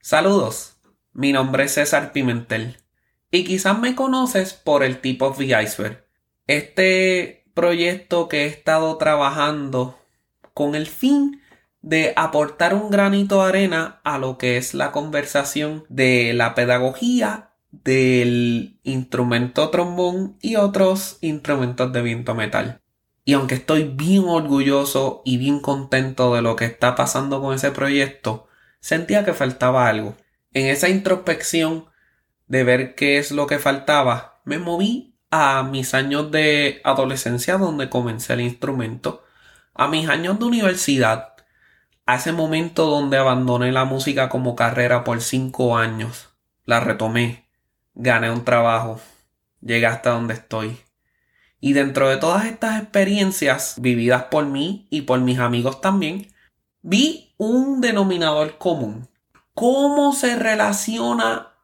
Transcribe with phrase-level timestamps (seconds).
[0.00, 0.78] Saludos,
[1.12, 2.78] mi nombre es César Pimentel
[3.30, 6.06] y quizás me conoces por el Tip of the Iceberg.
[6.46, 9.98] Este proyecto que he estado trabajando
[10.54, 11.42] con el fin
[11.82, 17.50] de aportar un granito de arena a lo que es la conversación de la pedagogía
[17.70, 22.80] del instrumento trombón y otros instrumentos de viento metal.
[23.24, 27.72] Y aunque estoy bien orgulloso y bien contento de lo que está pasando con ese
[27.72, 28.47] proyecto,
[28.80, 30.16] sentía que faltaba algo.
[30.52, 31.86] En esa introspección
[32.46, 37.90] de ver qué es lo que faltaba, me moví a mis años de adolescencia donde
[37.90, 39.24] comencé el instrumento,
[39.74, 41.34] a mis años de universidad,
[42.06, 46.30] a ese momento donde abandoné la música como carrera por cinco años,
[46.64, 47.46] la retomé,
[47.94, 49.00] gané un trabajo,
[49.60, 50.78] llegué hasta donde estoy.
[51.60, 56.28] Y dentro de todas estas experiencias vividas por mí y por mis amigos también,
[56.82, 59.08] vi un denominador común.
[59.54, 61.54] ¿Cómo se relaciona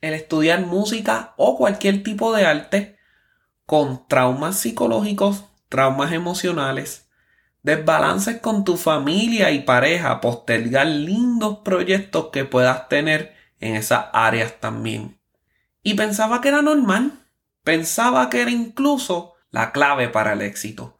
[0.00, 2.98] el estudiar música o cualquier tipo de arte
[3.66, 7.08] con traumas psicológicos, traumas emocionales,
[7.62, 14.54] desbalances con tu familia y pareja, postergar lindos proyectos que puedas tener en esas áreas
[14.60, 15.20] también?
[15.82, 17.18] Y pensaba que era normal
[17.68, 20.96] Pensaba que era incluso la clave para el éxito.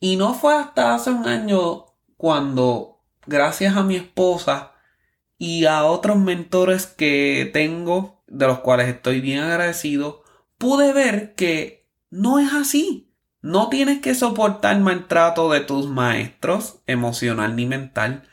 [0.00, 1.84] Y no fue hasta hace un año
[2.24, 4.72] cuando, gracias a mi esposa
[5.36, 10.22] y a otros mentores que tengo, de los cuales estoy bien agradecido,
[10.56, 13.12] pude ver que no es así.
[13.42, 18.26] No tienes que soportar maltrato de tus maestros, emocional ni mental.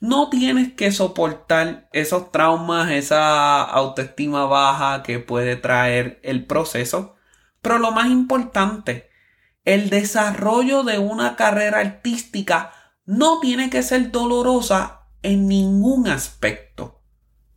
[0.00, 7.14] No tienes que soportar esos traumas, esa autoestima baja que puede traer el proceso.
[7.62, 9.08] Pero lo más importante,
[9.64, 12.72] el desarrollo de una carrera artística
[13.06, 17.02] no tiene que ser dolorosa en ningún aspecto.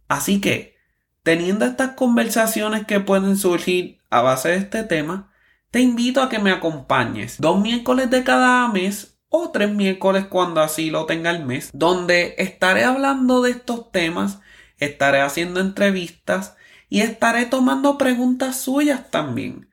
[0.08, 0.76] Así que,
[1.24, 5.32] teniendo estas conversaciones que pueden surgir a base de este tema,
[5.72, 10.62] te invito a que me acompañes dos miércoles de cada mes o tres miércoles cuando
[10.62, 14.40] así lo tenga el mes, donde estaré hablando de estos temas,
[14.78, 16.56] estaré haciendo entrevistas
[16.90, 19.70] y estaré tomando preguntas suyas también.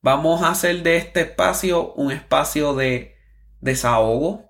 [0.00, 3.16] Vamos a hacer de este espacio un espacio de
[3.60, 4.49] desahogo,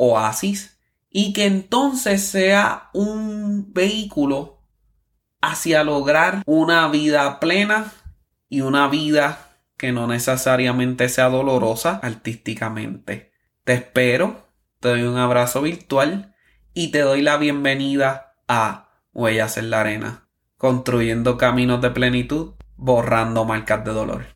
[0.00, 0.78] oasis,
[1.10, 4.62] y que entonces sea un vehículo
[5.42, 7.92] hacia lograr una vida plena
[8.48, 13.32] y una vida que no necesariamente sea dolorosa artísticamente.
[13.64, 16.34] Te espero, te doy un abrazo virtual
[16.72, 23.44] y te doy la bienvenida a Huellas en la Arena, construyendo caminos de plenitud, borrando
[23.44, 24.24] marcas de dolor.